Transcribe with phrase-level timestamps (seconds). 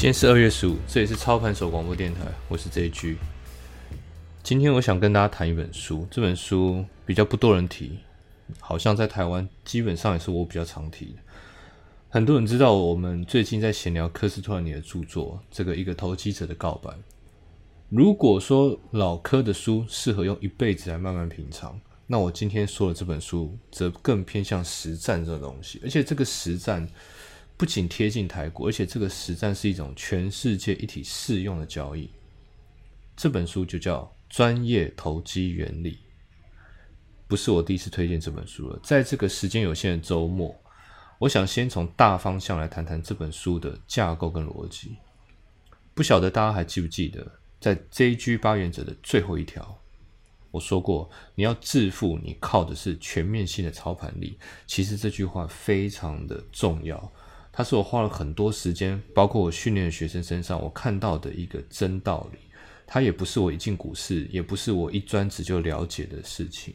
[0.00, 3.16] 今天是二月十五，这里是操盘手广播电台，我是 JG。
[4.42, 7.98] 今天我想跟大家谈一本书，这本书比较不多人提，
[8.60, 11.16] 好像在台湾基本上也是我比较常提的。
[12.08, 16.90] 很多人知道我们最近在闲聊科斯托尼的著作，这个一个投机者的告白。
[17.90, 26.88] 如果说老科的书适合用一辈子来慢慢品尝，那我今天说的这本书则更偏向实战这个东西，而且这个实战。
[27.60, 32.08] 不仅贴近台股，而且这个实战是一种全世界一体适用的交易。
[33.14, 34.00] 这本书就叫
[34.34, 35.92] 《专业投机原理》，
[37.28, 38.80] 不是我第一次推荐这本书了。
[38.82, 40.58] 在这个时间有限的周末，
[41.18, 44.96] 我想先从大方向来谈谈这本书的架构跟逻辑。
[45.92, 47.30] 不晓得大家还记不记得，
[47.60, 49.78] 在 JG 八原则的最后一条，
[50.50, 54.38] 我说过，你要致富，你靠的是全面性的操盘力。
[54.66, 57.12] 其实这句话非常的重要。
[57.52, 62.38] 它是我花了很多时间，包括我训练的学生身上，我看到的一个真道理。
[62.86, 66.74] 它也不是我一进股市，也不是我一专职就了解的事情。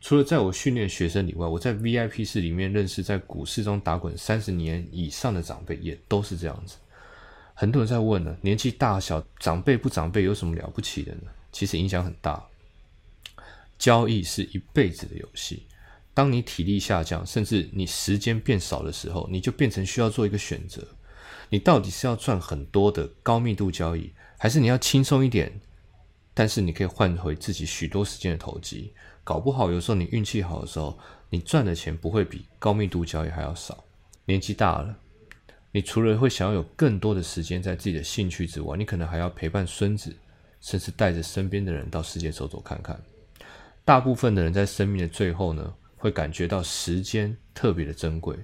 [0.00, 6.76] 除了在我训练学生以外，我在 VIP 室里面认识在股市中打滚三十年以上的长辈，也都是这样子。
[7.52, 11.24] 很多人在问呢，年纪大小长辈不长辈有什么了不起的呢？
[11.52, 12.42] 其实影响很大。
[13.78, 15.64] 交易是一辈子的游戏。
[16.20, 20.86] 当你体力下降，甚至你时间变少的时候，你就变成需要做一个选择：
[21.48, 25.58] 你到底是要赚很多的高密度交易，还是你要轻松一点，
[26.34, 28.92] 但是你可以换回自己许多时间的投机？
[29.24, 30.98] 搞不好有时候你运气好的时候，
[31.30, 33.82] 你赚的钱不会比高密度交易还要少。
[34.26, 34.94] 年纪大了，
[35.72, 40.14] 你除了会想要有更多的时间在自己的兴趣之外，你可能还要陪伴孙子，
[40.60, 43.00] 甚至带着身边的人到世界走走看看。
[43.86, 45.72] 大部分的人在生命的最后呢？
[46.00, 48.34] 会感觉到时间特别的珍贵，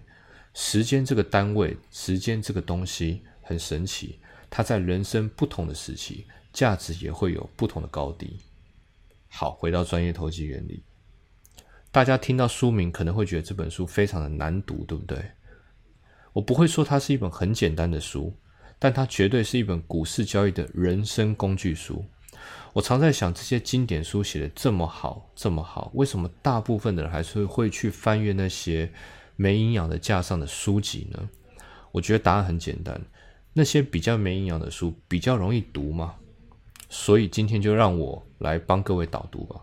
[0.52, 8.38] 时间这个单位，时间这个东西很神奇，它在人生不同的时期，价值也会有不同的高低。
[9.28, 10.82] 好，回到专业投机原理，
[11.90, 15.18] 大家听到书名可能会觉得这本书非常的难读，对不对？
[16.34, 18.36] 我不会说它是一本很简单的书，
[18.78, 22.04] 但它绝对是一本股市交易的人生工具书。
[22.72, 28.92] 我常在想，这些经典书写的这么好，这么好，为什么大部分的人还是会去翻阅那些
[29.36, 31.28] 没营养的架上的书籍呢？
[31.92, 33.00] 我觉得答案很简单，
[33.52, 36.16] 那些比较没营养的书比较容易读嘛。
[36.88, 39.60] 所以今天就让我来帮各位导读吧。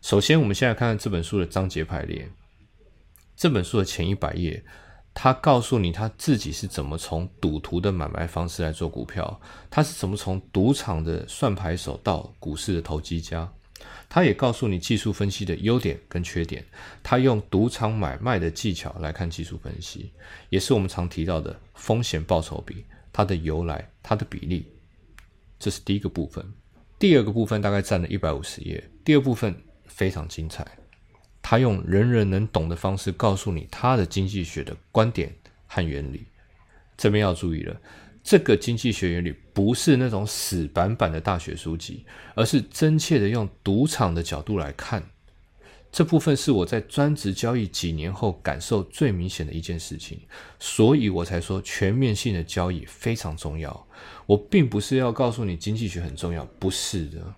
[0.00, 2.30] 首先，我们现在看看这本书的章节排列。
[3.36, 4.64] 这本书的前一百页。
[5.14, 13.50] 他告诉你他自己是怎么从赌徒的买卖方式来做股票，他是怎么从赌场的算牌手到股市的投机家。
[14.08, 16.64] 他也告诉你技术分析的优点跟缺点。
[17.02, 20.12] 他用赌场买卖的技巧来看技术分析，
[20.48, 24.66] 也是我们常提到的风险报酬比，它的由来，它的比例。
[25.58, 26.44] 这是第一个部分。
[26.98, 28.82] 第二个部分大概占了一百五十页。
[29.04, 29.54] 第二部分
[29.86, 30.66] 非常精彩。
[31.46, 35.30] 他用人人能懂的方式告诉你他的经济学的观点
[35.66, 36.24] 和原理。
[36.96, 37.78] 这边要注意了，
[38.22, 45.02] 这个经济学原理不是那种死板板的大学书籍，而是真切的用赌场的角度来看。
[45.92, 50.18] 这部分是我在专职交易几年后感受最明显的一件事情，
[50.58, 53.86] 所以我才说全面性的交易非常重要。
[54.24, 57.34] 我并不是要告诉你经济学很重要，不是的。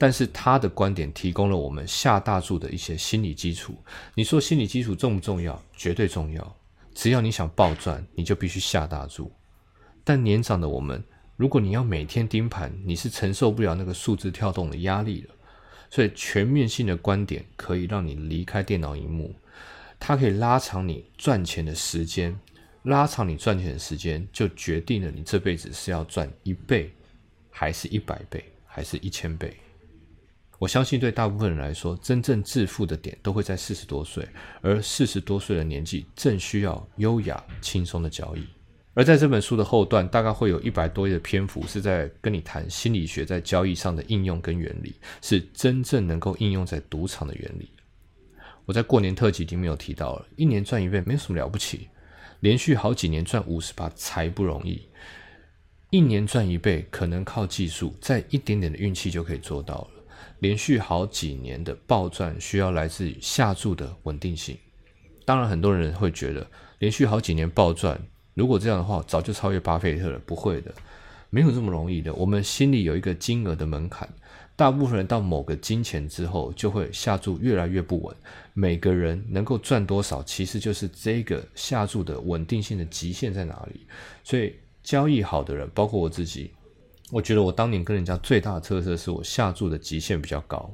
[0.00, 3.76] 但是他的观点提供了我们下大注的一些心理基础。
[4.14, 5.62] 你说心理基础重不重要？
[5.76, 6.56] 绝对重要。
[6.94, 9.30] 只要你想暴赚，你就必须下大注。
[10.02, 11.04] 但年长的我们，
[11.36, 15.34] 如果你要每天盯盘，你是承受不了那个数字跳动的压力了。
[15.90, 19.34] 所以全面性的观点可以让你离开电脑荧幕，
[19.98, 22.40] 它可以拉长你赚钱的时间，
[22.84, 26.90] 拉长你赚钱的时间，就决定了你这辈子是要赚一倍，
[27.50, 29.54] 还是一百倍，还是一千倍。
[30.60, 34.28] 我相信，对大部分人来说，真正致富的点都会在四十多岁，
[34.60, 38.44] 而四十多岁的年纪正需要优雅、轻松的交易。
[38.92, 47.70] 而在这本书的后段，大概会有一百多页的篇幅是在跟你谈心理学在交易上的应用跟原理，是真正能够应用在赌场的原理。
[48.66, 51.88] 我在过年特辑里面有提到了，一年赚一倍没有什么了不起，
[52.40, 54.86] 连续好几年赚五十八才不容易。
[55.88, 59.99] 一年赚一倍，可能靠技术，再一点点的运气就可以做到了。
[60.40, 64.56] 连续好几年的暴赚，需要来自于下注的稳定性。
[65.24, 66.46] 当然，很多人会觉得
[66.78, 68.00] 连续好几年暴赚，
[68.34, 70.18] 如果这样的话，早就超越巴菲特了。
[70.26, 70.74] 不会的，
[71.28, 72.12] 没有这么容易的。
[72.14, 74.08] 我们心里有一个金额的门槛，
[74.56, 78.16] 大部分人到某个金钱之后，就会下注越来越不稳。
[78.54, 83.86] 每个人能够赚多少，其实就是这个下注的稳定性的极限在哪里。
[84.24, 86.50] 所以，交易好的人，包括我自己，
[87.10, 90.70] 我觉得我当年跟人家最大的特色是我下注的极限比较高。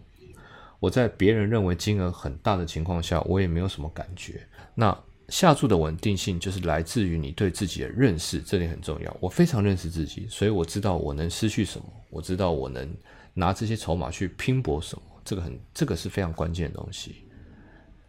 [0.78, 4.46] 我在别人认为金额很大的情况下，我也没有什么感觉。
[4.74, 4.96] 那
[5.30, 9.16] 下注的稳定性就是来自于你对自己的认识，这点很重要。
[9.18, 12.94] 我非常认识自己，所以我知道我能失去什么，我知道我能
[13.32, 15.02] 拿这些筹码去拼搏什么。
[15.24, 17.24] 这个很，这个是非常关键的东西。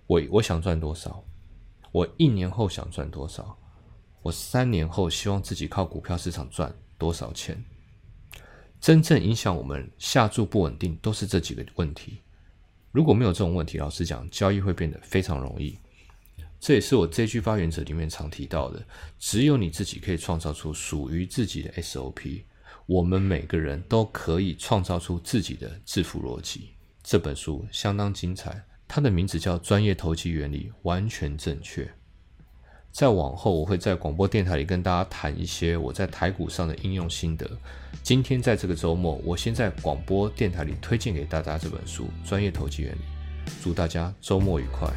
[0.06, 1.24] 我我想赚多少？
[1.94, 3.58] 我一年后想赚多少？
[4.22, 7.64] 我三年后希望自己靠股票市场赚多少钱？
[8.80, 12.20] 真正影响我们下注不稳定，都是这几个问题。
[12.92, 15.78] 如果没有这种问题，老实讲，交易会变得非常容易。
[16.60, 18.84] 这也是我这句发原则里面常提到的：
[19.20, 22.44] 只有你自己可以创造出属于自己的 SOP。
[22.86, 26.70] 我们每个人都可以创造出自己的致富逻辑。
[27.04, 31.88] 这本书相当精彩，它的名字叫《专业投机原理》，完全正确。
[32.98, 37.48] 再往后，我会在广播电台里跟大家谈一些我在台股上的应用心得。
[38.02, 42.98] 今天在这个周末，我先在广播电台里推荐给大家这本书《专业投机原理》。
[43.62, 44.90] 祝大家周末愉快！